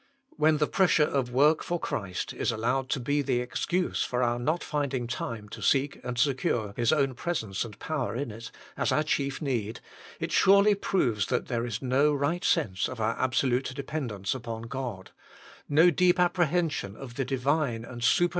When 0.31 0.57
the 0.57 0.65
pressure 0.65 1.03
of 1.05 1.29
work 1.29 1.61
for 1.63 1.79
Christ 1.79 2.33
is 2.33 2.51
allowed 2.51 2.89
to 2.89 2.99
be 2.99 3.21
the 3.21 3.39
excuse 3.39 4.03
for 4.03 4.23
our 4.23 4.39
not 4.39 4.63
finding 4.63 5.05
time 5.05 5.47
to 5.49 5.61
seek 5.61 5.99
and 6.03 6.17
secure 6.17 6.73
His 6.75 6.91
own 6.91 7.13
presence 7.13 7.63
and 7.63 7.77
power 7.77 8.15
in 8.15 8.31
it, 8.31 8.49
as 8.75 8.91
our 8.91 9.03
chief 9.03 9.43
need, 9.43 9.79
it 10.19 10.31
surely 10.31 10.73
proves 10.73 11.27
that 11.27 11.49
there 11.49 11.67
is 11.67 11.83
no 11.83 12.15
right 12.15 12.43
sense 12.43 12.89
of 12.89 12.99
our 12.99 13.15
absolute 13.19 13.75
dependence 13.75 14.33
upon 14.33 14.63
God; 14.63 15.11
no 15.69 15.91
deep 15.91 16.19
apprehension 16.19 16.95
of 16.95 17.13
the 17.13 17.23
Divine 17.23 17.53
and 17.53 17.71
super 17.71 17.89
RESTRAINING 17.91 17.93
PRAYER: 17.93 17.97
IS 17.97 18.03
IT 18.03 18.17
SIN? 18.17 18.29